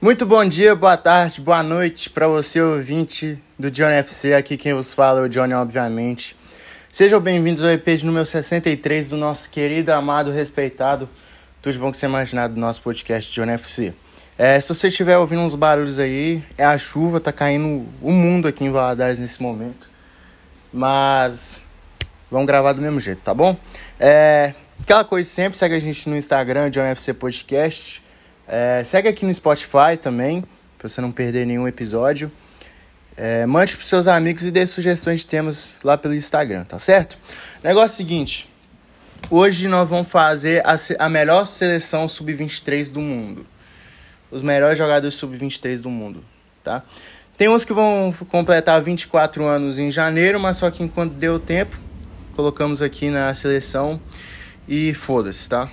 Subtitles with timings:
[0.00, 4.32] Muito bom dia, boa tarde, boa noite para você, ouvinte do Johnny FC.
[4.32, 6.36] Aqui quem vos fala é o Johnny, obviamente.
[6.88, 11.08] Sejam bem-vindos ao EP de número 63 do nosso querido, amado, respeitado,
[11.60, 13.92] tudo de bom que você imaginar do nosso podcast Johnny FC.
[14.38, 18.46] É, se você estiver ouvindo uns barulhos aí, é a chuva, tá caindo o mundo
[18.46, 19.90] aqui em Valadares nesse momento.
[20.72, 21.60] Mas
[22.30, 23.56] vamos gravar do mesmo jeito, tá bom?
[23.98, 28.06] É, aquela coisa sempre, segue a gente no Instagram, Johnny FC Podcast.
[28.48, 30.42] É, segue aqui no Spotify também,
[30.78, 32.32] pra você não perder nenhum episódio.
[33.14, 37.18] É, mande pros seus amigos e dê sugestões de temas lá pelo Instagram, tá certo?
[37.62, 38.48] Negócio seguinte.
[39.28, 43.44] Hoje nós vamos fazer a, a melhor seleção sub-23 do mundo.
[44.30, 46.24] Os melhores jogadores sub-23 do mundo,
[46.64, 46.82] tá?
[47.36, 51.78] Tem uns que vão completar 24 anos em janeiro, mas só que enquanto deu tempo,
[52.34, 54.00] colocamos aqui na seleção
[54.66, 55.70] e foda-se, tá?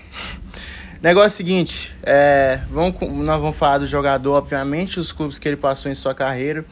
[1.05, 5.91] Negócio seguinte, é, vamos, nós vamos falar do jogador, obviamente, os clubes que ele passou
[5.91, 6.65] em sua carreira,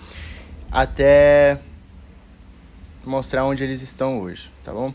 [0.72, 1.60] até
[3.06, 4.92] mostrar onde eles estão hoje, tá bom?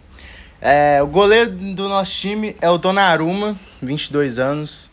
[0.61, 4.91] É, o goleiro do nosso time é o Donnarumma, 22 anos,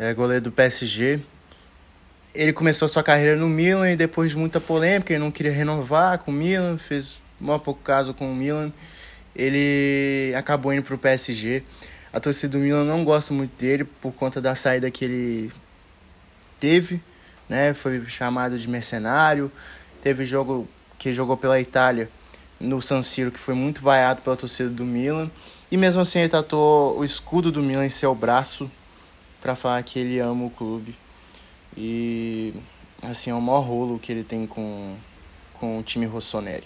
[0.00, 1.20] é goleiro do PSG.
[2.34, 6.18] Ele começou sua carreira no Milan e depois de muita polêmica, ele não queria renovar
[6.18, 8.72] com o Milan, fez um pouco caso com o Milan,
[9.32, 11.62] ele acabou indo para o PSG.
[12.16, 15.52] A torcida do Milan não gosta muito dele por conta da saída que ele
[16.58, 16.98] teve,
[17.46, 17.74] né?
[17.74, 19.52] Foi chamado de mercenário.
[20.00, 20.66] Teve jogo
[20.98, 22.08] que jogou pela Itália
[22.58, 25.30] no San Siro que foi muito vaiado pela torcida do Milan.
[25.70, 28.70] E mesmo assim ele tatuou o escudo do Milan em seu braço
[29.38, 30.96] para falar que ele ama o clube.
[31.76, 32.54] E
[33.02, 34.96] assim, é o maior rolo que ele tem com,
[35.52, 36.64] com o time rossoneri.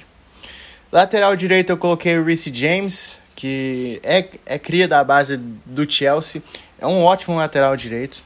[0.92, 6.42] Lateral direito eu coloquei o Reece James, que é, é cria da base do Chelsea.
[6.78, 8.22] É um ótimo lateral direito.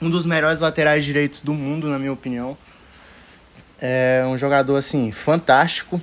[0.00, 2.56] Um dos melhores laterais direitos do mundo, na minha opinião.
[3.78, 6.00] É um jogador, assim, fantástico.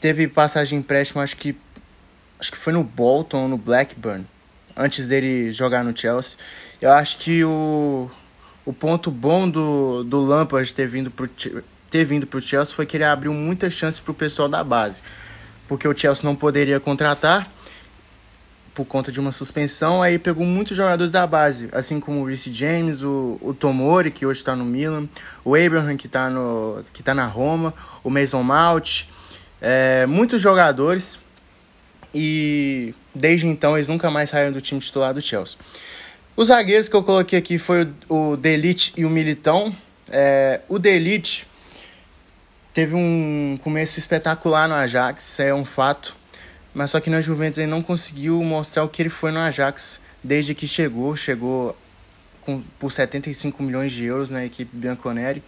[0.00, 1.56] Teve passagem empréstimo, acho que,
[2.38, 4.24] acho que foi no Bolton ou no Blackburn.
[4.76, 6.38] Antes dele jogar no Chelsea.
[6.80, 8.08] Eu acho que o,
[8.64, 11.28] o ponto bom do, do Lampard ter vindo pro,
[11.90, 15.02] ter vindo Chelsea foi que ele abriu muita chance pro pessoal da base
[15.68, 17.50] porque o Chelsea não poderia contratar
[18.74, 22.52] por conta de uma suspensão, aí pegou muitos jogadores da base, assim como o Reece
[22.52, 25.08] James, o, o Tomori, que hoje está no Milan,
[25.44, 26.28] o Abraham, que está
[27.04, 27.72] tá na Roma,
[28.02, 29.04] o Mason Mount,
[29.60, 31.20] é, muitos jogadores,
[32.12, 35.56] e desde então eles nunca mais saíram do time titular do Chelsea.
[36.36, 39.74] Os zagueiros que eu coloquei aqui foi o, o Delite e o Militão.
[40.10, 41.46] É, o Delite
[42.74, 46.16] Teve um começo espetacular no Ajax, isso é um fato.
[46.74, 50.00] Mas só que na Juventus ele não conseguiu mostrar o que ele foi no Ajax
[50.24, 51.14] desde que chegou.
[51.14, 51.76] Chegou
[52.40, 55.40] com, por 75 milhões de euros na equipe Bianconeri.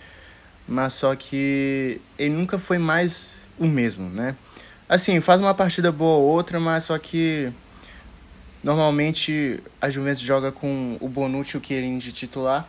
[0.69, 4.37] Mas só que ele nunca foi mais o mesmo, né?
[4.88, 7.53] Assim, faz uma partida boa ou outra, mas só que
[8.62, 12.69] normalmente a Juventus joga com o Bonucci o Chiellini de titular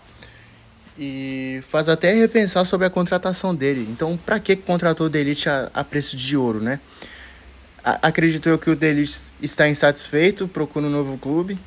[0.98, 3.88] e faz até repensar sobre a contratação dele.
[3.90, 6.80] Então, para que contratou o Delite a, a, preço de ouro, né?
[7.84, 11.58] A, acredito eu que o Delite está insatisfeito, procura um novo clube,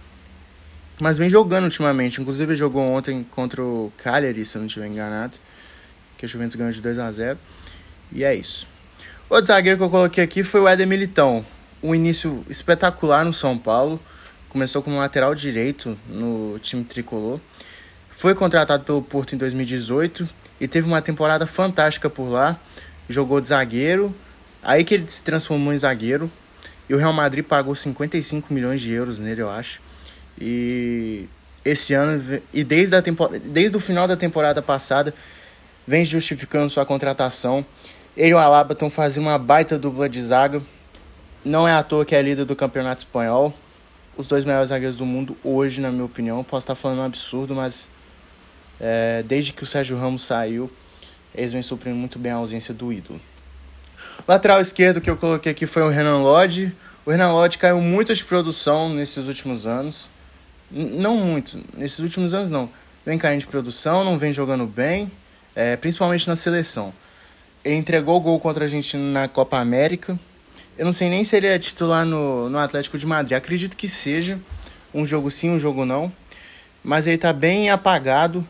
[1.00, 2.20] mas vem jogando ultimamente.
[2.20, 5.36] Inclusive, jogou ontem contra o Cagliari, se eu não estiver enganado,
[6.18, 7.38] que a Juventus ganhou de 2 a 0
[8.12, 8.66] E é isso.
[9.28, 11.46] Outro zagueiro que eu coloquei aqui foi o Éder Militão.
[11.80, 14.00] Um início espetacular no São Paulo.
[14.48, 17.38] Começou como lateral direito no time tricolor
[18.10, 20.28] foi contratado pelo Porto em 2018
[20.60, 22.58] e teve uma temporada fantástica por lá.
[23.08, 24.14] Jogou de zagueiro,
[24.62, 26.30] aí que ele se transformou em zagueiro.
[26.88, 29.80] E o Real Madrid pagou 55 milhões de euros nele, eu acho.
[30.38, 31.26] E
[31.64, 35.14] esse ano, e desde, a temporada, desde o final da temporada passada,
[35.86, 37.64] vem justificando sua contratação.
[38.16, 40.60] Ele e o Alaba estão fazendo uma baita dupla de zaga.
[41.44, 43.54] Não é à toa que é líder do campeonato espanhol.
[44.16, 46.42] Os dois melhores zagueiros do mundo hoje, na minha opinião.
[46.44, 47.88] Posso estar falando um absurdo, mas
[48.80, 50.70] é, desde que o Sérgio Ramos saiu,
[51.34, 53.20] eles vêm suprindo muito bem a ausência do ídolo.
[54.26, 56.72] Lateral esquerdo que eu coloquei aqui foi o Renan Lodge.
[57.04, 60.10] O Renan Lodge caiu muito de produção nesses últimos anos.
[60.70, 62.68] N não muito, nesses últimos anos não.
[63.04, 65.10] Vem caindo de produção, não vem jogando bem,
[65.54, 66.92] é, principalmente na seleção.
[67.64, 70.18] Ele entregou o gol contra a Argentina na Copa América.
[70.78, 73.36] Eu não sei nem se ele é titular no, no Atlético de Madrid.
[73.36, 74.38] Acredito que seja.
[74.94, 76.12] Um jogo sim, um jogo não.
[76.82, 78.46] Mas ele está bem apagado.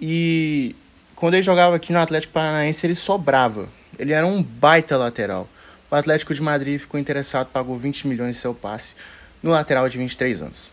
[0.00, 0.74] E
[1.14, 3.68] quando ele jogava aqui no Atlético Paranaense, ele sobrava.
[3.98, 5.48] Ele era um baita lateral.
[5.90, 8.96] O Atlético de Madrid ficou interessado, pagou 20 milhões de seu passe
[9.42, 10.70] no lateral de 23 anos.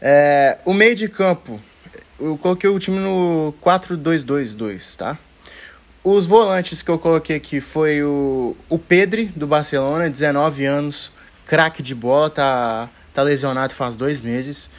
[0.00, 1.60] É, o meio de campo,
[2.20, 5.18] eu coloquei o time no 4-2-2-2, tá?
[6.04, 11.10] Os volantes que eu coloquei aqui foi o, o Pedri, do Barcelona, 19 anos,
[11.44, 14.70] craque de bola, tá, tá lesionado faz dois meses.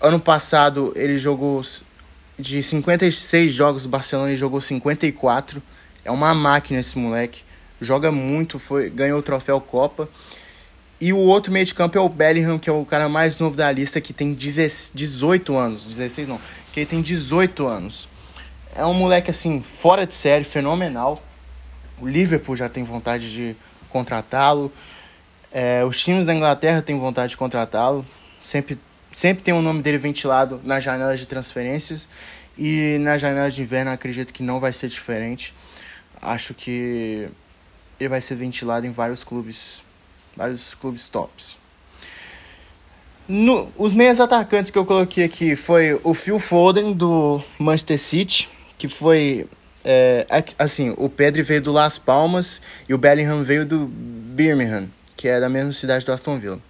[0.00, 1.60] Ano passado ele jogou
[2.38, 5.62] de 56 jogos do Barcelona, jogou 54.
[6.04, 7.42] É uma máquina esse moleque.
[7.80, 10.08] Joga muito, foi, ganhou o troféu Copa.
[11.00, 13.56] E o outro meio de campo é o Bellingham, que é o cara mais novo
[13.56, 15.84] da lista, que tem 18 anos.
[15.84, 16.40] 16 não,
[16.72, 18.08] que ele tem 18 anos.
[18.74, 21.22] É um moleque assim, fora de série, fenomenal.
[22.00, 23.56] O Liverpool já tem vontade de
[23.90, 24.72] contratá-lo.
[25.52, 28.04] É, os times da Inglaterra têm vontade de contratá-lo.
[28.42, 28.78] Sempre,
[29.16, 32.06] sempre tem o nome dele ventilado nas janelas de transferências.
[32.58, 35.54] E na janela de inverno acredito que não vai ser diferente.
[36.20, 37.26] Acho que
[37.98, 39.82] ele vai ser ventilado em vários clubes
[40.36, 41.56] vários clubes tops.
[43.26, 48.50] No, os meias atacantes que eu coloquei aqui foi o Phil Foden do Manchester City,
[48.76, 49.48] que foi
[49.82, 50.26] é,
[50.58, 55.40] assim, o Pedro veio do Las Palmas e o Bellingham veio do Birmingham, que é
[55.40, 56.60] da mesma cidade do Aston Villa.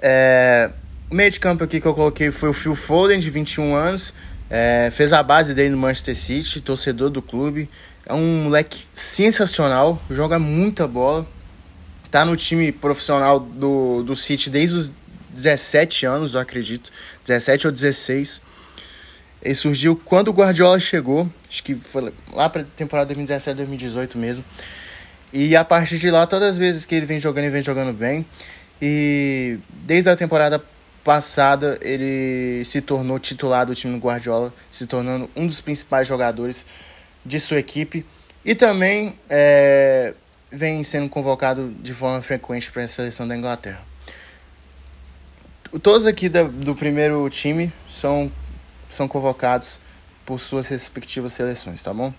[0.00, 0.70] É,
[1.10, 4.12] o meio de campo aqui que eu coloquei foi o Phil Foden, de 21 anos,
[4.50, 7.68] é, fez a base dele no Manchester City, torcedor do clube,
[8.04, 11.26] é um moleque sensacional, joga muita bola,
[12.10, 14.92] tá no time profissional do, do City desde os
[15.30, 16.90] 17 anos, eu acredito.
[17.24, 18.42] 17 ou 16.
[19.42, 24.44] Ele surgiu quando o Guardiola chegou, acho que foi lá para temporada 2017, 2018 mesmo.
[25.32, 27.92] E a partir de lá, todas as vezes que ele vem jogando, ele vem jogando
[27.92, 28.26] bem.
[28.80, 30.62] E desde a temporada
[31.08, 36.66] passada, ele se tornou titular do time do Guardiola, se tornando um dos principais jogadores
[37.24, 38.04] de sua equipe.
[38.44, 40.12] E também é,
[40.52, 43.80] vem sendo convocado de forma frequente para a seleção da Inglaterra.
[45.82, 48.30] Todos aqui da, do primeiro time são,
[48.90, 49.80] são convocados
[50.26, 52.12] por suas respectivas seleções, tá bom?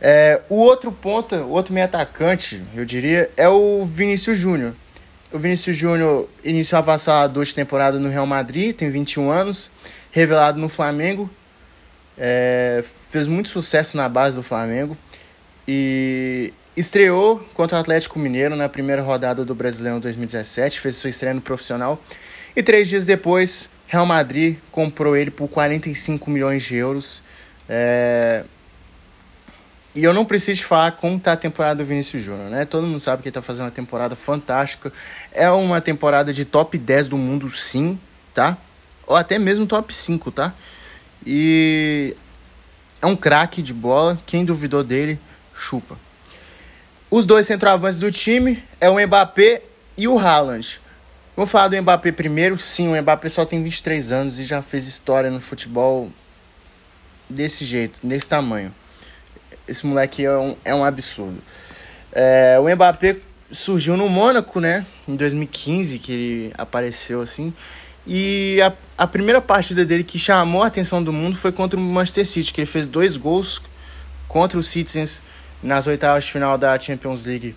[0.00, 4.74] É, o outro ponta, o outro meio atacante, eu diria, é o Vinícius Júnior.
[5.36, 9.70] O Vinícius Júnior iniciou avassalador de temporada no Real Madrid, tem 21 anos,
[10.10, 11.28] revelado no Flamengo,
[12.16, 14.96] é, fez muito sucesso na base do Flamengo
[15.68, 21.34] e Estreou contra o Atlético Mineiro na primeira rodada do Brasileirão 2017, fez sua estreia
[21.34, 22.02] no profissional.
[22.56, 27.20] E três dias depois, Real Madrid comprou ele por 45 milhões de euros.
[27.68, 28.42] É...
[29.96, 32.66] E eu não preciso falar como está a temporada do Vinícius Júnior, né?
[32.66, 34.92] Todo mundo sabe que ele está fazendo uma temporada fantástica.
[35.32, 37.98] É uma temporada de top 10 do mundo, sim,
[38.34, 38.58] tá?
[39.06, 40.52] Ou até mesmo top 5, tá?
[41.24, 42.14] E
[43.00, 44.18] é um craque de bola.
[44.26, 45.18] Quem duvidou dele,
[45.54, 45.96] chupa.
[47.10, 49.62] Os dois centroavantes do time é o Mbappé
[49.96, 50.78] e o Haaland.
[51.34, 52.58] Vou falar do Mbappé primeiro.
[52.58, 56.10] Sim, o Mbappé só tem 23 anos e já fez história no futebol
[57.30, 58.74] desse jeito, desse tamanho.
[59.68, 61.42] Esse moleque é um, é um absurdo.
[62.12, 63.16] É, o Mbappé
[63.50, 64.86] surgiu no Mônaco, né?
[65.06, 67.52] Em 2015 que ele apareceu assim.
[68.06, 71.82] E a, a primeira partida dele que chamou a atenção do mundo foi contra o
[71.82, 73.60] Manchester City, que ele fez dois gols
[74.28, 75.22] contra os Citizens
[75.62, 77.54] nas oitavas de final da Champions League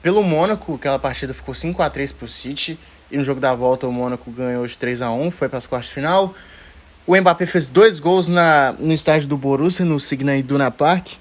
[0.00, 0.74] pelo Mônaco.
[0.74, 2.78] Aquela partida ficou 5 a 3 para o City.
[3.10, 5.66] E no jogo da volta o Mônaco ganhou de 3 a 1 foi para as
[5.66, 6.34] quartas de final.
[7.06, 11.14] O Mbappé fez dois gols na, no estádio do Borussia, no Signal Iduna Park.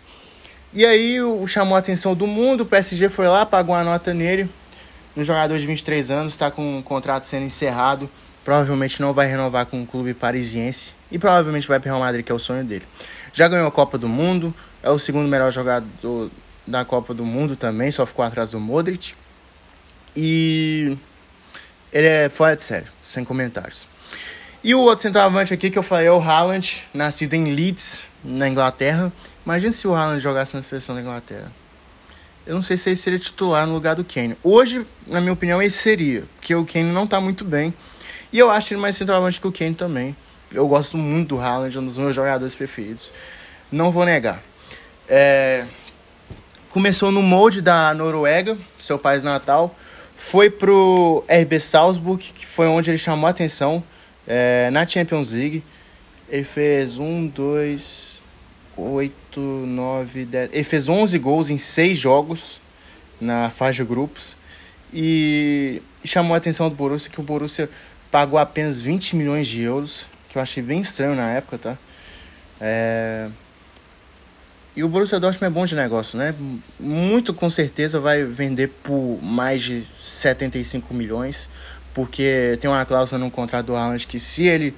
[0.74, 4.14] E aí o, chamou a atenção do mundo, o PSG foi lá, pagou uma nota
[4.14, 4.50] nele.
[5.16, 8.10] Um jogador de 23 anos, está com o contrato sendo encerrado.
[8.46, 10.94] Provavelmente não vai renovar com o clube parisiense.
[11.12, 12.86] E provavelmente vai para o Real Madrid, que é o sonho dele.
[13.34, 16.32] Já ganhou a Copa do Mundo, é o segundo melhor jogador
[16.66, 19.14] da Copa do Mundo também, só ficou atrás do Modric.
[20.16, 20.98] E
[21.92, 23.88] ele é fora de sério, sem comentários.
[24.64, 28.48] E o outro centroavante aqui que eu falei é o Haaland, nascido em Leeds, na
[28.48, 29.12] Inglaterra.
[29.46, 31.52] Imagina se o Haaland jogasse na seleção da Inglaterra.
[32.46, 34.36] Eu não sei se ele seria titular no lugar do Kane.
[34.44, 37.74] Hoje, na minha opinião, ele seria, porque o Kane não está muito bem.
[38.34, 40.16] E eu acho ele mais centroavante que o Kane também.
[40.52, 43.12] Eu gosto muito do Haaland, um dos meus jogadores preferidos.
[43.72, 44.42] Não vou negar.
[45.08, 45.66] É,
[46.70, 49.76] começou no molde da Noruega, seu país natal,
[50.16, 53.84] foi pro RB Salzburg, que foi onde ele chamou a atenção
[54.28, 55.64] é, na Champions League.
[56.30, 58.21] Ele fez um, dois,
[58.78, 60.50] oito, nove, dez.
[60.52, 62.60] Ele fez 11 gols em seis jogos
[63.20, 64.36] na fase de grupos
[64.94, 67.70] e chamou a atenção do Borussia que o Borussia
[68.12, 71.78] pagou apenas 20 milhões de euros, que eu achei bem estranho na época, tá?
[72.60, 73.30] É,
[74.76, 76.34] e o Borussia Dortmund é bom de negócio, né?
[76.80, 81.50] Muito com certeza vai vender por mais de 75 milhões,
[81.94, 84.74] porque tem uma cláusula no contrato do Haaland que se ele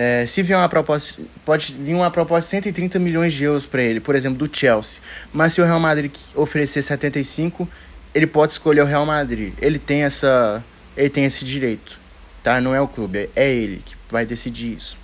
[0.00, 3.82] É, se vier uma proposta, pode vir uma proposta de 130 milhões de euros para
[3.82, 5.02] ele, por exemplo, do Chelsea.
[5.32, 7.68] Mas se o Real Madrid oferecer 75,
[8.14, 9.54] ele pode escolher o Real Madrid.
[9.60, 10.62] Ele tem essa,
[10.96, 11.98] ele tem esse direito,
[12.44, 12.60] tá?
[12.60, 14.96] Não é o clube, é ele que vai decidir isso.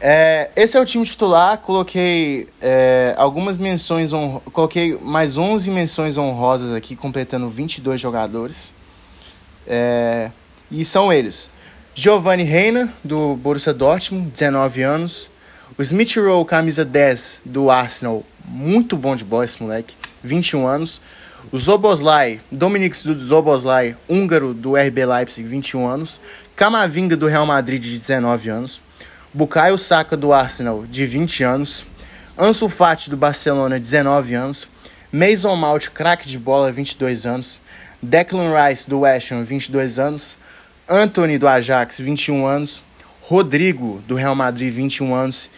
[0.00, 1.58] É, esse é o time titular.
[1.58, 4.12] Coloquei é, algumas menções,
[4.52, 8.72] coloquei mais 11 menções honrosas aqui, completando 22 jogadores.
[9.66, 10.30] É,
[10.70, 11.50] e são eles:
[12.00, 15.28] Giovanni Reina, do Borussia Dortmund, 19 anos.
[15.76, 21.00] O Smith Rowe, camisa 10 do Arsenal, muito bom de bola esse moleque, 21 anos.
[21.50, 26.20] O Zoboslai, Dominic Zoboslai, húngaro do RB Leipzig, 21 anos.
[26.54, 28.80] Camavinga do Real Madrid, de 19 anos.
[29.34, 31.84] Bukayo Saka do Arsenal, de 20 anos.
[32.38, 34.68] Ansu Fati do Barcelona, 19 anos.
[35.10, 37.60] Mason Mount, craque de bola, 22 anos.
[38.00, 40.38] Declan Rice do West Ham, 22 anos.
[40.88, 42.82] Anthony do Ajax, 21 anos,
[43.20, 45.50] Rodrigo do Real Madrid, 21 anos,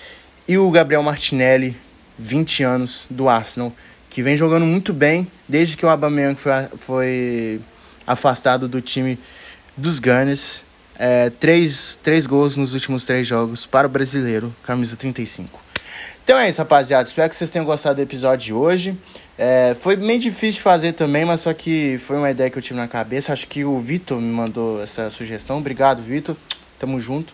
[0.49, 1.77] e o Gabriel Martinelli,
[2.19, 3.73] 20 anos, do Arsenal,
[4.09, 7.61] que vem jogando muito bem desde que o Aubameyang foi, foi
[8.05, 9.19] afastado do time
[9.77, 10.63] dos Gunners.
[10.99, 15.63] É, três, três gols nos últimos três jogos para o brasileiro, camisa 35.
[16.25, 17.09] Então é isso, rapaziada.
[17.09, 18.99] Espero que vocês tenham gostado do episódio de hoje.
[19.43, 22.63] É, foi meio difícil de fazer também, mas só que foi uma ideia que eu
[22.63, 23.33] tive na cabeça.
[23.33, 25.57] Acho que o Vitor me mandou essa sugestão.
[25.57, 26.37] Obrigado, Vitor.
[26.79, 27.33] Tamo junto.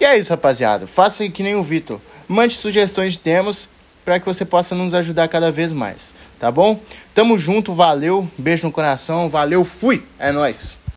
[0.00, 0.86] E é isso, rapaziada.
[0.86, 2.00] Faça que nem o Vitor.
[2.26, 3.68] Mande sugestões de temas
[4.06, 6.14] para que você possa nos ajudar cada vez mais.
[6.40, 6.80] Tá bom?
[7.14, 8.26] Tamo junto, valeu.
[8.38, 9.28] Beijo no coração.
[9.28, 10.02] Valeu, fui.
[10.18, 10.74] É nóis.